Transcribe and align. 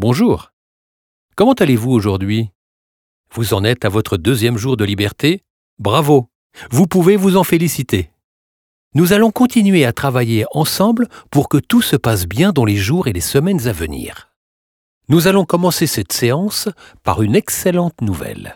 Bonjour. 0.00 0.52
Comment 1.34 1.54
allez-vous 1.54 1.90
aujourd'hui? 1.90 2.50
Vous 3.34 3.52
en 3.52 3.64
êtes 3.64 3.84
à 3.84 3.88
votre 3.88 4.16
deuxième 4.16 4.56
jour 4.56 4.76
de 4.76 4.84
liberté? 4.84 5.42
Bravo. 5.80 6.28
Vous 6.70 6.86
pouvez 6.86 7.16
vous 7.16 7.36
en 7.36 7.42
féliciter. 7.42 8.12
Nous 8.94 9.12
allons 9.12 9.32
continuer 9.32 9.84
à 9.84 9.92
travailler 9.92 10.44
ensemble 10.52 11.08
pour 11.32 11.48
que 11.48 11.58
tout 11.58 11.82
se 11.82 11.96
passe 11.96 12.26
bien 12.26 12.52
dans 12.52 12.64
les 12.64 12.76
jours 12.76 13.08
et 13.08 13.12
les 13.12 13.20
semaines 13.20 13.66
à 13.66 13.72
venir. 13.72 14.28
Nous 15.08 15.26
allons 15.26 15.44
commencer 15.44 15.88
cette 15.88 16.12
séance 16.12 16.68
par 17.02 17.20
une 17.20 17.34
excellente 17.34 18.00
nouvelle. 18.00 18.54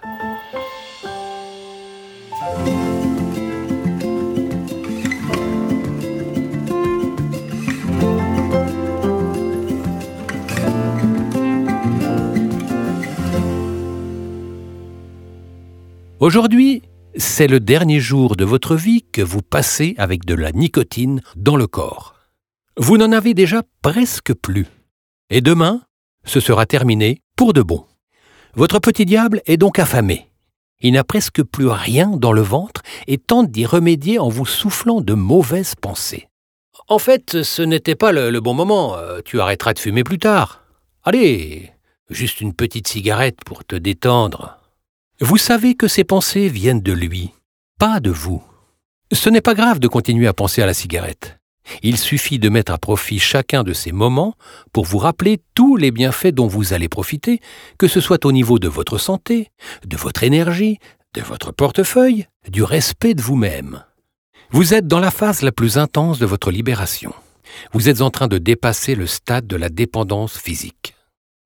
Aujourd'hui, 16.23 16.83
c'est 17.17 17.49
le 17.49 17.59
dernier 17.59 17.99
jour 17.99 18.37
de 18.37 18.45
votre 18.45 18.77
vie 18.77 19.03
que 19.11 19.23
vous 19.23 19.43
passez 19.43 19.97
avec 19.99 20.25
de 20.25 20.37
la 20.37 20.53
nicotine 20.53 21.21
dans 21.35 21.57
le 21.57 21.67
corps. 21.67 22.15
Vous 22.77 22.97
n'en 22.97 23.11
avez 23.11 23.35
déjà 23.35 23.65
presque 23.83 24.33
plus. 24.33 24.69
Et 25.31 25.41
demain, 25.41 25.83
ce 26.25 26.39
sera 26.39 26.65
terminé 26.65 27.23
pour 27.35 27.53
de 27.53 27.61
bon. 27.61 27.87
Votre 28.55 28.79
petit 28.79 29.05
diable 29.05 29.43
est 29.47 29.57
donc 29.57 29.81
affamé. 29.81 30.31
Il 30.81 30.93
n'a 30.93 31.03
presque 31.03 31.43
plus 31.43 31.67
rien 31.67 32.07
dans 32.07 32.33
le 32.33 32.41
ventre 32.41 32.83
et 33.09 33.19
tente 33.19 33.51
d'y 33.51 33.67
remédier 33.67 34.21
en 34.21 34.29
vous 34.29 34.47
soufflant 34.47 35.01
de 35.01 35.15
mauvaises 35.15 35.75
pensées. 35.75 36.29
En 36.87 37.01
fait, 37.01 37.43
ce 37.43 37.63
n'était 37.63 37.97
pas 37.97 38.13
le, 38.13 38.39
bon 38.39 38.55
moment. 38.55 38.97
Euh, 38.97 39.23
tu 39.25 39.41
arrêteras 39.41 39.75
de 39.75 39.81
fumer 39.81 40.05
plus 40.05 40.21
tard. 40.21 40.63
Allez, 41.03 41.73
juste 42.11 42.41
une 42.41 42.55
petite 42.55 42.87
cigarette 42.87 43.41
pour 43.45 43.65
te 43.65 43.75
détendre. 43.75 44.62
Vous 45.25 45.37
savez 45.37 45.77
que 45.77 45.87
ces 45.87 46.03
pensées 46.03 46.49
viennent 46.49 46.81
de 46.81 46.93
lui, 46.93 47.31
pas 47.79 48.01
de 48.01 48.11
vous. 48.11 48.43
Ce 49.13 49.31
n'est 49.31 49.41
pas 49.41 49.55
grave 49.55 49.79
de 49.79 49.87
continuer 49.87 50.27
à 50.27 50.33
penser 50.33 50.63
à 50.63 50.67
la 50.67 50.75
cigarette. 50.75 51.39
Il 51.85 51.97
suffit 51.97 52.41
de 52.41 52.49
mettre 52.49 52.73
à 52.73 52.79
profit 52.79 53.21
chacun 53.21 53.63
de 53.63 53.73
ces 53.73 53.93
moments 53.93 54.35
pour 54.73 54.85
vous 54.85 54.99
rappeler 54.99 55.41
tous 55.55 55.77
les 55.77 55.93
bienfaits 55.93 56.35
dont 56.35 56.49
vous 56.49 56.73
allez 56.73 56.89
profiter, 56.89 57.39
que 57.79 57.87
ce 57.87 58.01
soit 58.01 58.27
au 58.27 58.33
niveau 58.33 58.59
de 58.59 58.67
votre 58.67 58.99
santé, 58.99 59.53
de 59.87 59.97
votre 59.97 60.25
énergie, 60.25 60.79
de 61.15 61.21
votre 61.21 61.53
portefeuille, 61.53 62.27
du 62.49 62.65
respect 62.65 63.15
de 63.15 63.23
vous-même. 63.23 63.85
Vous 64.51 64.75
êtes 64.75 64.89
dans 64.89 64.99
la 64.99 65.13
phase 65.13 65.43
la 65.43 65.53
plus 65.53 65.79
intense 65.79 66.19
de 66.19 66.27
votre 66.27 66.51
libération. 66.51 67.15
Vous 67.73 67.89
êtes 67.89 68.01
en 68.01 68.11
train 68.11 68.27
de 68.27 68.39
dépasser 68.39 68.97
le 68.97 69.07
stade 69.07 69.47
de 69.47 69.55
la 69.55 69.69
dépendance 69.69 70.37
physique. 70.37 70.97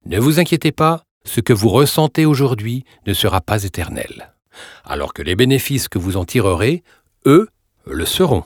Ne 0.07 0.19
vous 0.19 0.41
inquiétez 0.41 0.73
pas, 0.73 1.06
ce 1.27 1.41
que 1.41 1.53
vous 1.53 1.69
ressentez 1.69 2.25
aujourd'hui 2.25 2.85
ne 3.07 3.13
sera 3.13 3.41
pas 3.41 3.65
éternel, 3.65 4.33
alors 4.85 5.13
que 5.13 5.23
les 5.23 5.37
bénéfices 5.37 5.89
que 5.89 5.99
vous 5.99 6.17
en 6.17 6.25
tirerez, 6.25 6.83
eux, 7.27 7.49
le 7.85 8.07
seront. 8.07 8.45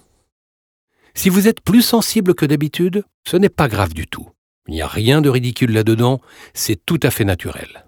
Si 1.14 1.28
vous 1.28 1.46
êtes 1.46 1.60
plus 1.60 1.82
sensible 1.82 2.34
que 2.34 2.46
d'habitude, 2.46 3.04
ce 3.28 3.36
n'est 3.36 3.48
pas 3.48 3.68
grave 3.68 3.94
du 3.94 4.06
tout. 4.06 4.28
Il 4.66 4.74
n'y 4.74 4.82
a 4.82 4.88
rien 4.88 5.20
de 5.20 5.28
ridicule 5.28 5.72
là-dedans, 5.72 6.20
c'est 6.54 6.84
tout 6.84 7.00
à 7.02 7.10
fait 7.10 7.24
naturel. 7.24 7.84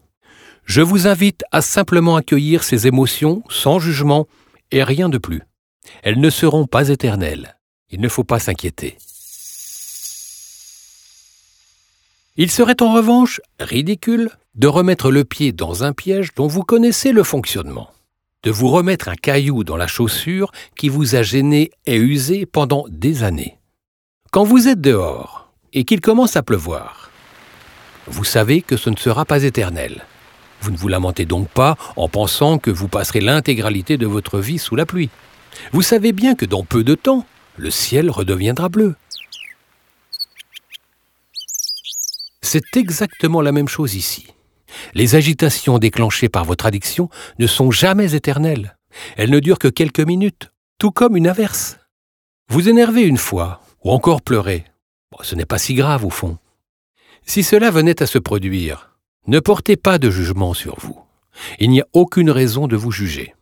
Je 0.64 0.82
vous 0.82 1.06
invite 1.06 1.42
à 1.50 1.60
simplement 1.60 2.16
accueillir 2.16 2.62
ces 2.62 2.86
émotions 2.86 3.42
sans 3.48 3.78
jugement 3.78 4.26
et 4.70 4.82
rien 4.82 5.08
de 5.08 5.18
plus. 5.18 5.42
Elles 6.02 6.20
ne 6.20 6.30
seront 6.30 6.66
pas 6.66 6.88
éternelles. 6.88 7.56
Il 7.90 8.00
ne 8.00 8.08
faut 8.08 8.24
pas 8.24 8.38
s'inquiéter. 8.38 8.96
Il 12.36 12.50
serait 12.50 12.80
en 12.80 12.94
revanche 12.94 13.42
ridicule 13.60 14.30
de 14.54 14.66
remettre 14.66 15.10
le 15.10 15.22
pied 15.22 15.52
dans 15.52 15.84
un 15.84 15.92
piège 15.92 16.32
dont 16.34 16.46
vous 16.46 16.62
connaissez 16.62 17.12
le 17.12 17.24
fonctionnement, 17.24 17.90
de 18.42 18.50
vous 18.50 18.68
remettre 18.68 19.10
un 19.10 19.16
caillou 19.16 19.64
dans 19.64 19.76
la 19.76 19.86
chaussure 19.86 20.50
qui 20.74 20.88
vous 20.88 21.14
a 21.14 21.22
gêné 21.22 21.70
et 21.84 21.96
usé 21.96 22.46
pendant 22.46 22.86
des 22.88 23.22
années. 23.22 23.58
Quand 24.30 24.44
vous 24.44 24.66
êtes 24.66 24.80
dehors 24.80 25.52
et 25.74 25.84
qu'il 25.84 26.00
commence 26.00 26.36
à 26.36 26.42
pleuvoir, 26.42 27.10
vous 28.06 28.24
savez 28.24 28.62
que 28.62 28.78
ce 28.78 28.88
ne 28.88 28.96
sera 28.96 29.26
pas 29.26 29.42
éternel. 29.42 30.06
Vous 30.62 30.70
ne 30.70 30.78
vous 30.78 30.88
lamentez 30.88 31.26
donc 31.26 31.50
pas 31.50 31.76
en 31.96 32.08
pensant 32.08 32.56
que 32.56 32.70
vous 32.70 32.88
passerez 32.88 33.20
l'intégralité 33.20 33.98
de 33.98 34.06
votre 34.06 34.38
vie 34.38 34.58
sous 34.58 34.74
la 34.74 34.86
pluie. 34.86 35.10
Vous 35.72 35.82
savez 35.82 36.12
bien 36.12 36.34
que 36.34 36.46
dans 36.46 36.64
peu 36.64 36.82
de 36.82 36.94
temps, 36.94 37.26
le 37.58 37.70
ciel 37.70 38.08
redeviendra 38.08 38.70
bleu. 38.70 38.94
C'est 42.52 42.76
exactement 42.76 43.40
la 43.40 43.50
même 43.50 43.66
chose 43.66 43.94
ici. 43.94 44.26
Les 44.92 45.14
agitations 45.14 45.78
déclenchées 45.78 46.28
par 46.28 46.44
votre 46.44 46.66
addiction 46.66 47.08
ne 47.38 47.46
sont 47.46 47.70
jamais 47.70 48.14
éternelles. 48.14 48.76
Elles 49.16 49.30
ne 49.30 49.40
durent 49.40 49.58
que 49.58 49.68
quelques 49.68 50.00
minutes, 50.00 50.52
tout 50.78 50.90
comme 50.90 51.16
une 51.16 51.28
averse. 51.28 51.78
Vous 52.50 52.68
énervez 52.68 53.04
une 53.04 53.16
fois, 53.16 53.62
ou 53.84 53.90
encore 53.90 54.20
pleurer. 54.20 54.66
ce 55.22 55.34
n'est 55.34 55.46
pas 55.46 55.56
si 55.56 55.72
grave 55.72 56.04
au 56.04 56.10
fond. 56.10 56.36
Si 57.24 57.42
cela 57.42 57.70
venait 57.70 58.02
à 58.02 58.06
se 58.06 58.18
produire, 58.18 58.98
ne 59.26 59.40
portez 59.40 59.78
pas 59.78 59.96
de 59.96 60.10
jugement 60.10 60.52
sur 60.52 60.78
vous. 60.78 61.00
Il 61.58 61.70
n'y 61.70 61.80
a 61.80 61.86
aucune 61.94 62.30
raison 62.30 62.68
de 62.68 62.76
vous 62.76 62.92
juger. 62.92 63.34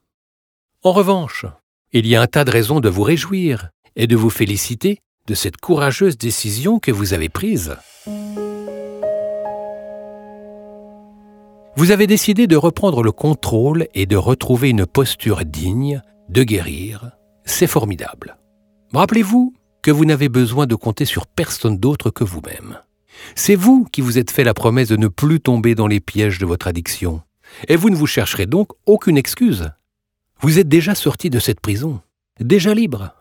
En 0.85 0.93
revanche, 0.93 1.47
il 1.91 2.07
y 2.07 2.15
a 2.15 2.23
un 2.23 2.29
tas 2.29 2.45
de 2.45 2.53
raisons 2.53 2.79
de 2.79 2.89
vous 2.89 3.03
réjouir 3.03 3.71
et 3.97 4.07
de 4.07 4.15
vous 4.15 4.31
féliciter 4.31 5.01
de 5.27 5.35
cette 5.35 5.57
courageuse 5.57 6.17
décision 6.17 6.79
que 6.79 6.93
vous 6.93 7.13
avez 7.13 7.29
prise. 7.29 7.77
Vous 11.81 11.93
avez 11.93 12.07
décidé 12.07 12.47
de 12.47 12.57
reprendre 12.57 13.03
le 13.03 13.11
contrôle 13.11 13.89
et 13.95 14.05
de 14.05 14.15
retrouver 14.15 14.69
une 14.69 14.85
posture 14.85 15.47
digne, 15.47 16.03
de 16.29 16.43
guérir. 16.43 17.13
C'est 17.47 17.67
formidable. 17.67 18.37
Rappelez-vous 18.93 19.55
que 19.81 19.91
vous 19.91 20.05
n'avez 20.05 20.29
besoin 20.29 20.67
de 20.67 20.75
compter 20.75 21.07
sur 21.07 21.27
personne 21.27 21.79
d'autre 21.79 22.11
que 22.11 22.23
vous-même. 22.23 22.77
C'est 23.35 23.55
vous 23.55 23.87
qui 23.91 24.03
vous 24.03 24.19
êtes 24.19 24.31
fait 24.31 24.45
la 24.45 24.53
promesse 24.53 24.89
de 24.89 24.99
ne 24.99 25.09
plus 25.09 25.41
tomber 25.41 25.75
dans 25.75 25.87
les 25.87 26.01
pièges 26.01 26.39
de 26.39 26.45
votre 26.45 26.67
addiction. 26.67 27.23
Et 27.67 27.77
vous 27.77 27.89
ne 27.89 27.97
vous 27.97 28.07
chercherez 28.07 28.45
donc 28.45 28.73
aucune 28.85 29.17
excuse. 29.17 29.71
Vous 30.43 30.59
êtes 30.59 30.69
déjà 30.69 30.95
sorti 30.95 31.31
de 31.31 31.39
cette 31.39 31.61
prison, 31.61 32.03
déjà 32.41 32.75
libre. 32.75 33.15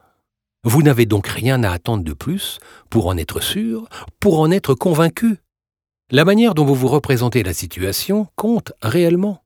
Vous 0.65 0.83
n'avez 0.83 1.05
donc 1.05 1.27
rien 1.27 1.63
à 1.63 1.71
attendre 1.71 2.03
de 2.03 2.13
plus 2.13 2.59
pour 2.89 3.07
en 3.07 3.15
être 3.15 3.39
sûr, 3.39 3.87
pour 4.19 4.41
en 4.41 4.51
être 4.51 4.73
convaincu. 4.73 5.37
La 6.11 6.25
manière 6.25 6.55
dont 6.55 6.65
vous 6.65 6.73
vous 6.73 6.87
représentez 6.87 7.43
la 7.43 7.53
situation 7.53 8.27
compte 8.35 8.73
réellement. 8.81 9.43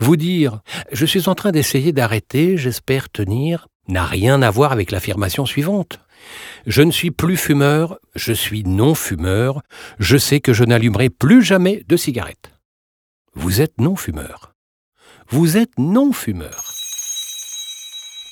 Vous 0.00 0.16
dire⁇ 0.16 0.54
Je 0.90 1.04
suis 1.04 1.28
en 1.28 1.34
train 1.34 1.52
d'essayer 1.52 1.92
d'arrêter, 1.92 2.56
j'espère 2.56 3.10
tenir⁇ 3.10 3.66
n'a 3.92 4.06
rien 4.06 4.40
à 4.40 4.50
voir 4.50 4.72
avec 4.72 4.92
l'affirmation 4.92 5.44
suivante. 5.44 6.00
Je 6.66 6.80
ne 6.80 6.90
suis 6.90 7.10
plus 7.10 7.36
fumeur, 7.36 7.98
je 8.14 8.32
suis 8.32 8.64
non-fumeur, 8.64 9.60
je 9.98 10.16
sais 10.16 10.40
que 10.40 10.54
je 10.54 10.64
n'allumerai 10.64 11.10
plus 11.10 11.42
jamais 11.42 11.84
de 11.86 11.98
cigarette. 11.98 12.50
Vous 13.34 13.60
êtes 13.60 13.78
non-fumeur. 13.78 14.54
Vous 15.28 15.58
êtes 15.58 15.78
non-fumeur. 15.78 16.72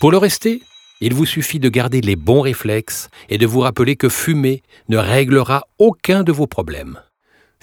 Pour 0.01 0.11
le 0.11 0.17
rester, 0.17 0.63
il 1.03 1.13
vous 1.13 1.27
suffit 1.27 1.61
de 1.61 1.69
garder 1.69 2.01
les 2.01 2.17
bons 2.17 2.41
réflexes 2.41 3.11
et 3.29 3.37
de 3.37 3.47
vous 3.47 3.61
rappeler 3.61 3.97
que 3.97 4.09
fumer 4.09 4.63
ne 4.89 4.97
réglera 4.97 5.65
aucun 5.79 6.23
de 6.23 6.33
vos 6.33 6.47
problèmes. 6.47 6.99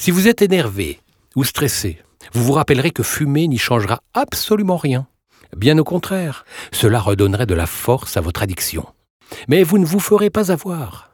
Si 0.01 0.09
vous 0.09 0.27
êtes 0.27 0.41
énervé 0.41 0.99
ou 1.35 1.43
stressé, 1.43 1.99
vous 2.33 2.43
vous 2.43 2.53
rappellerez 2.53 2.89
que 2.89 3.03
fumer 3.03 3.47
n'y 3.47 3.59
changera 3.59 4.01
absolument 4.15 4.77
rien. 4.77 5.05
Bien 5.55 5.77
au 5.77 5.83
contraire, 5.83 6.43
cela 6.71 6.99
redonnerait 6.99 7.45
de 7.45 7.53
la 7.53 7.67
force 7.67 8.17
à 8.17 8.21
votre 8.21 8.41
addiction. 8.41 8.87
Mais 9.47 9.61
vous 9.61 9.77
ne 9.77 9.85
vous 9.85 9.99
ferez 9.99 10.31
pas 10.31 10.51
avoir. 10.51 11.11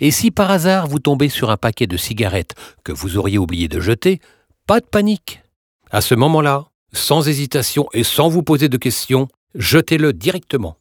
Et 0.00 0.10
si 0.10 0.30
par 0.30 0.50
hasard 0.50 0.86
vous 0.86 1.00
tombez 1.00 1.28
sur 1.28 1.50
un 1.50 1.58
paquet 1.58 1.86
de 1.86 1.98
cigarettes 1.98 2.54
que 2.82 2.92
vous 2.92 3.18
auriez 3.18 3.36
oublié 3.36 3.68
de 3.68 3.78
jeter, 3.78 4.20
pas 4.66 4.80
de 4.80 4.86
panique. 4.86 5.42
À 5.90 6.00
ce 6.00 6.14
moment-là, 6.14 6.68
sans 6.94 7.28
hésitation 7.28 7.88
et 7.92 8.04
sans 8.04 8.30
vous 8.30 8.42
poser 8.42 8.70
de 8.70 8.78
questions, 8.78 9.28
jetez-le 9.54 10.14
directement. 10.14 10.78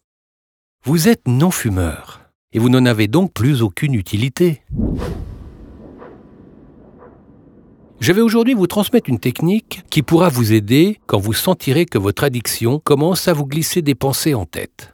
Vous 0.85 1.09
êtes 1.09 1.27
non-fumeur, 1.27 2.21
et 2.53 2.59
vous 2.59 2.69
n'en 2.69 2.85
avez 2.85 3.09
donc 3.09 3.33
plus 3.33 3.62
aucune 3.62 3.95
utilité. 3.95 4.62
Je 8.00 8.13
vais 8.13 8.22
aujourd'hui 8.22 8.54
vous 8.54 8.68
transmettre 8.68 9.10
une 9.10 9.19
technique 9.19 9.84
qui 9.90 10.04
pourra 10.04 10.30
vous 10.30 10.54
aider 10.54 11.00
quand 11.06 11.19
vous 11.19 11.34
sentirez 11.34 11.86
que 11.86 11.98
votre 11.98 12.24
addiction 12.24 12.80
commence 12.80 13.28
à 13.28 13.34
vous 13.34 13.46
glisser 13.46 13.81
des 13.81 13.94
pensées 13.94 14.34
en 14.34 14.46
tête. 14.46 14.94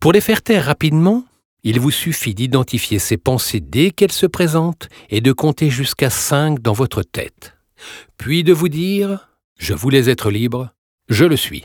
Pour 0.00 0.12
les 0.12 0.22
faire 0.22 0.40
taire 0.40 0.64
rapidement, 0.64 1.24
il 1.62 1.78
vous 1.78 1.90
suffit 1.90 2.34
d'identifier 2.34 2.98
ces 2.98 3.18
pensées 3.18 3.60
dès 3.60 3.90
qu'elles 3.90 4.12
se 4.12 4.24
présentent 4.24 4.88
et 5.10 5.20
de 5.20 5.30
compter 5.32 5.68
jusqu'à 5.68 6.08
5 6.08 6.60
dans 6.60 6.72
votre 6.72 7.02
tête. 7.02 7.54
Puis 8.16 8.44
de 8.44 8.54
vous 8.54 8.70
dire⁇ 8.70 9.10
Je 9.58 9.74
voulais 9.74 10.08
être 10.08 10.30
libre, 10.30 10.70
je 11.08 11.26
le 11.26 11.36
suis⁇ 11.36 11.60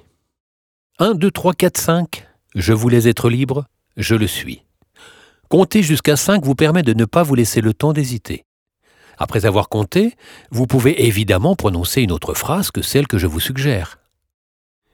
1, 0.99 1.13
2, 1.13 1.31
3, 1.31 1.53
4, 1.53 1.77
5, 1.77 2.27
je 2.55 2.73
voulais 2.73 3.07
être 3.07 3.29
libre, 3.29 3.65
je 3.95 4.15
le 4.15 4.27
suis. 4.27 4.65
Compter 5.47 5.81
jusqu'à 5.81 6.17
5 6.17 6.43
vous 6.43 6.55
permet 6.55 6.83
de 6.83 6.93
ne 6.93 7.05
pas 7.05 7.23
vous 7.23 7.35
laisser 7.35 7.61
le 7.61 7.73
temps 7.73 7.93
d'hésiter. 7.93 8.43
Après 9.17 9.45
avoir 9.45 9.69
compté, 9.69 10.15
vous 10.51 10.67
pouvez 10.67 11.05
évidemment 11.05 11.55
prononcer 11.55 12.01
une 12.01 12.11
autre 12.11 12.33
phrase 12.33 12.71
que 12.71 12.81
celle 12.81 13.07
que 13.07 13.17
je 13.17 13.27
vous 13.27 13.39
suggère. 13.39 13.99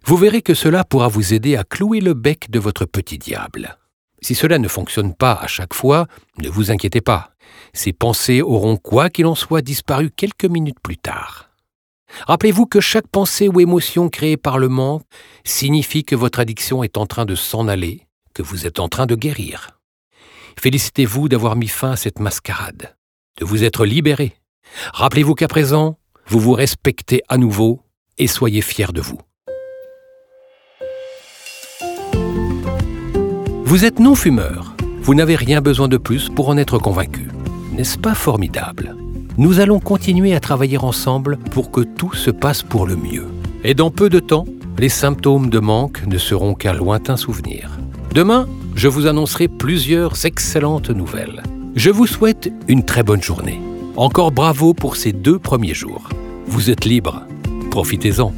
Vous 0.05 0.17
verrez 0.17 0.41
que 0.41 0.53
cela 0.53 0.83
pourra 0.83 1.07
vous 1.07 1.33
aider 1.33 1.55
à 1.55 1.63
clouer 1.63 1.99
le 1.99 2.13
bec 2.13 2.49
de 2.49 2.59
votre 2.59 2.85
petit 2.85 3.17
diable. 3.17 3.77
Si 4.21 4.35
cela 4.35 4.57
ne 4.57 4.67
fonctionne 4.67 5.13
pas 5.13 5.33
à 5.33 5.47
chaque 5.47 5.73
fois, 5.73 6.07
ne 6.41 6.49
vous 6.49 6.71
inquiétez 6.71 7.01
pas. 7.01 7.31
Ces 7.73 7.93
pensées 7.93 8.41
auront 8.41 8.77
quoi 8.77 9.09
qu'il 9.09 9.25
en 9.25 9.35
soit 9.35 9.61
disparu 9.61 10.09
quelques 10.09 10.45
minutes 10.45 10.79
plus 10.81 10.97
tard. 10.97 11.49
Rappelez-vous 12.25 12.65
que 12.65 12.79
chaque 12.79 13.07
pensée 13.07 13.47
ou 13.47 13.59
émotion 13.59 14.09
créée 14.09 14.37
par 14.37 14.57
le 14.57 14.69
manque 14.69 15.03
signifie 15.43 16.03
que 16.03 16.15
votre 16.15 16.39
addiction 16.39 16.83
est 16.83 16.97
en 16.97 17.05
train 17.05 17.25
de 17.25 17.35
s'en 17.35 17.67
aller, 17.67 18.07
que 18.33 18.41
vous 18.41 18.65
êtes 18.65 18.79
en 18.79 18.87
train 18.87 19.05
de 19.05 19.15
guérir. 19.15 19.79
Félicitez-vous 20.59 21.29
d'avoir 21.29 21.55
mis 21.55 21.67
fin 21.67 21.91
à 21.91 21.95
cette 21.95 22.19
mascarade, 22.19 22.95
de 23.37 23.45
vous 23.45 23.63
être 23.63 23.85
libéré. 23.85 24.33
Rappelez-vous 24.93 25.35
qu'à 25.35 25.47
présent, 25.47 25.97
vous 26.27 26.39
vous 26.39 26.53
respectez 26.53 27.21
à 27.29 27.37
nouveau 27.37 27.81
et 28.17 28.27
soyez 28.27 28.61
fiers 28.61 28.91
de 28.93 29.01
vous. 29.01 29.19
Vous 33.63 33.85
êtes 33.85 33.99
non-fumeur. 33.99 34.75
Vous 35.01 35.13
n'avez 35.13 35.35
rien 35.35 35.61
besoin 35.61 35.87
de 35.87 35.97
plus 35.97 36.29
pour 36.29 36.49
en 36.49 36.57
être 36.57 36.79
convaincu. 36.79 37.27
N'est-ce 37.73 37.97
pas 37.97 38.15
formidable? 38.15 38.95
Nous 39.37 39.59
allons 39.59 39.79
continuer 39.79 40.33
à 40.33 40.39
travailler 40.39 40.77
ensemble 40.77 41.37
pour 41.51 41.69
que 41.69 41.81
tout 41.81 42.13
se 42.13 42.31
passe 42.31 42.63
pour 42.63 42.87
le 42.87 42.95
mieux. 42.95 43.27
Et 43.63 43.73
dans 43.73 43.91
peu 43.91 44.09
de 44.09 44.19
temps, 44.19 44.45
les 44.77 44.89
symptômes 44.89 45.49
de 45.49 45.59
manque 45.59 46.05
ne 46.07 46.17
seront 46.17 46.55
qu'un 46.55 46.73
lointain 46.73 47.17
souvenir. 47.17 47.77
Demain, 48.13 48.47
je 48.75 48.87
vous 48.87 49.05
annoncerai 49.05 49.47
plusieurs 49.47 50.25
excellentes 50.25 50.89
nouvelles. 50.89 51.43
Je 51.77 51.91
vous 51.91 52.07
souhaite 52.07 52.51
une 52.67 52.83
très 52.83 53.03
bonne 53.03 53.21
journée. 53.21 53.61
Encore 53.97 54.31
bravo 54.31 54.73
pour 54.73 54.95
ces 54.95 55.13
deux 55.13 55.37
premiers 55.37 55.75
jours. 55.75 56.09
Vous 56.47 56.71
êtes 56.71 56.85
libre. 56.85 57.21
Profitez-en. 57.69 58.33